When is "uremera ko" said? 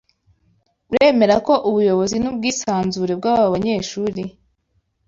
0.91-1.53